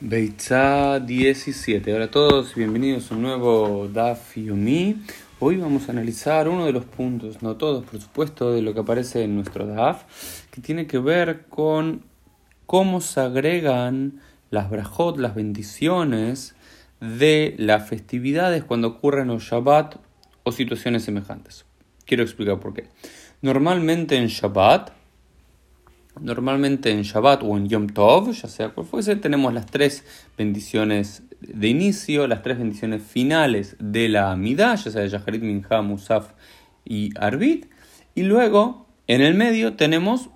[0.00, 1.94] Beitza 17.
[1.94, 4.96] Hola a todos, bienvenidos a un nuevo Daf Yomi.
[5.38, 8.80] Hoy vamos a analizar uno de los puntos, no todos por supuesto, de lo que
[8.80, 10.02] aparece en nuestro Daf,
[10.50, 12.02] que tiene que ver con
[12.66, 14.20] cómo se agregan
[14.50, 16.56] las brajot, las bendiciones
[17.00, 19.94] de las festividades cuando ocurren los Shabbat
[20.42, 21.66] o situaciones semejantes.
[22.04, 22.88] Quiero explicar por qué.
[23.42, 24.90] Normalmente en Shabbat,
[26.20, 30.04] Normalmente en Shabbat o en Yom Tov, ya sea cual fuese, tenemos las tres
[30.38, 36.32] bendiciones de inicio, las tres bendiciones finales de la Amidah, ya sea Yaharit, Minha, Musaf
[36.84, 37.66] y Arbit.
[38.14, 40.30] Y luego, en el medio, tenemos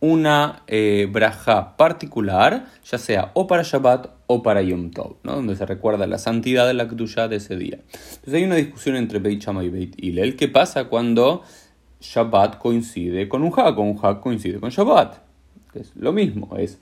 [0.00, 5.64] una eh, braja particular, ya sea o para Shabbat o para Yom Tov, donde se
[5.66, 7.78] recuerda la santidad de la Kedusha de ese día.
[7.92, 10.36] Entonces hay una discusión entre Beit Shammai y Beit Hillel.
[10.36, 11.42] ¿Qué pasa cuando
[12.00, 15.18] Shabbat coincide con un Hag, un Hag coincide con Shabbat.
[15.74, 16.78] Es lo mismo, es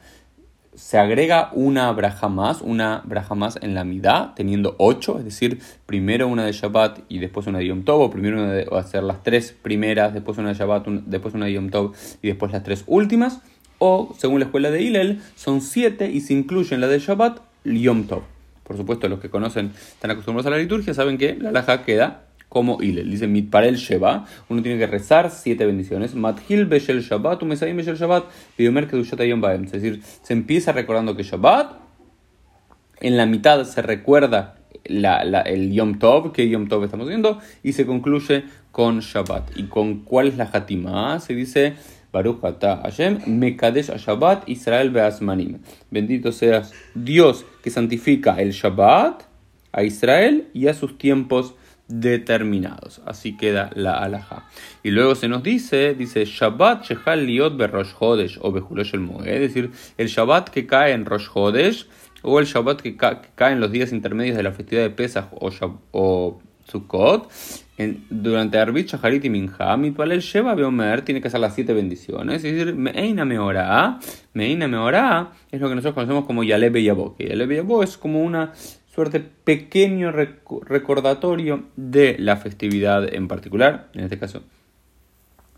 [0.75, 5.61] se agrega una braja más, una braja más en la midá, teniendo ocho, es decir,
[5.87, 9.03] primero una de Shabbat y después una de Yom Tov, o primero una de, hacer
[9.05, 12.65] las tres primeras, después una de Shabbat, después una de Yom Tov y después las
[12.65, 13.41] tres últimas,
[13.79, 18.07] o según la escuela de Hillel, son siete y se incluyen la de Shabbat, Yom
[18.07, 18.23] Tov.
[18.65, 22.24] Por supuesto, los que conocen, están acostumbrados a la liturgia, saben que la laja queda
[22.55, 23.11] como Hillel.
[23.11, 26.15] Dice Mitparel Sheba, uno tiene que rezar siete bendiciones.
[26.15, 29.65] Mathil Beshel Shabbat, Umesayim Beshel Shabbat, Biomer Kedushat Baem.
[29.65, 31.73] Es decir, se empieza recordando que Shabbat,
[33.01, 37.73] en la mitad se recuerda la, el Yom Tov, que Yom Tov estamos viendo, y
[37.73, 39.57] se concluye con Shabbat.
[39.57, 41.19] ¿Y con cuál es la Hatima?
[41.19, 41.75] Se dice
[42.13, 45.59] Baruch Hashem, Mekadesh Shabbat, Israel Beasmanim.
[45.91, 49.25] Bendito seas Dios que santifica el Shabbat
[49.73, 51.57] a Israel y a sus tiempos
[51.89, 53.03] determinados.
[53.05, 54.49] Así queda la alhaja.
[54.83, 59.27] Y luego se nos dice, dice Shabbat Shehal Liot Rosh Hodesh o Bejulosh el Moed,
[59.27, 61.87] es decir, el Shabbat que cae en Rosh Hodesh
[62.23, 65.51] o el Shabbat que, cae en los días intermedios de la festividad de Pesach o,
[65.93, 67.31] o Sukkot.
[68.09, 72.45] durante Arbit, Shaharit y Minha, el Sheba Beomer tiene que hacer las siete bendiciones.
[72.45, 73.99] Es decir, Meina Meorá,
[74.33, 77.15] Meina Meorá es lo que nosotros conocemos como Yalebe Yabo.
[77.17, 78.53] Que Yalebe Yabo es como una
[78.95, 84.43] suerte pequeño recordatorio de la festividad en particular, en este caso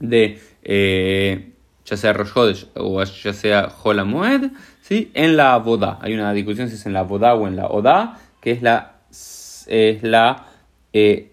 [0.00, 1.52] de eh,
[1.84, 5.10] ya sea Rosh o ya sea Holamoed, ¿sí?
[5.14, 5.98] en la Boda.
[6.00, 9.00] Hay una discusión si es en la Boda o en la Oda, que es la,
[9.10, 10.46] es la
[10.92, 11.32] eh,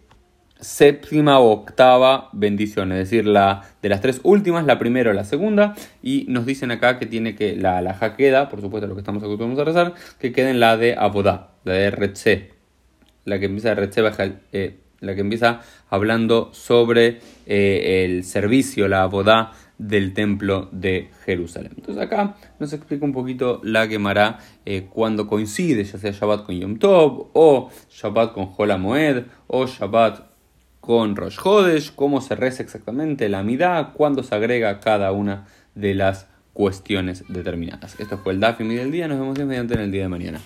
[0.60, 5.26] séptima o octava bendición, es decir, la de las tres últimas, la primera o la
[5.26, 9.02] segunda, y nos dicen acá que tiene que la la queda, por supuesto lo que
[9.02, 12.52] estamos acostumbrados a rezar, que quede en la de Abodá, la de Retze,
[13.26, 19.52] la que empieza de eh, la que empieza hablando sobre eh, el servicio, la Abodá
[19.78, 21.74] del templo de Jerusalén.
[21.76, 26.58] Entonces acá nos explica un poquito la Gemara eh, cuando coincide, ya sea Shabbat con
[26.58, 30.22] Yom Tov, o Shabbat con Hola Moed, o Shabbat
[30.80, 35.96] con Rosh Hodesh, cómo se reza exactamente la midá, cuándo se agrega cada una de
[35.96, 38.00] las cuestiones determinadas.
[38.00, 40.40] Esto fue el DAFI del día, nos vemos mediante en el día de mañana.